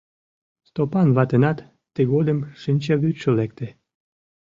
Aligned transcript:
Стопан 0.67 1.07
ватынат 1.15 1.59
тыгодым 1.95 2.39
шинчавӱдшӧ 2.61 3.29
лекте. 3.39 3.67